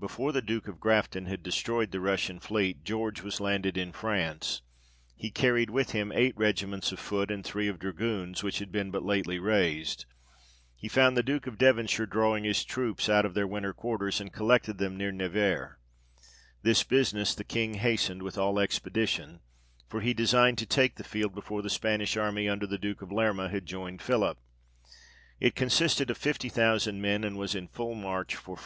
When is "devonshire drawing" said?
11.58-12.44